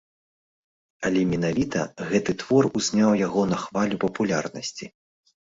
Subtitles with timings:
[1.09, 1.79] Але менавіта
[2.13, 4.85] гэты твор узняў яго на хвалю папулярнасці.